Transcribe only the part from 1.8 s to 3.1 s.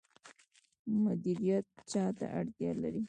چا ته اړتیا لري؟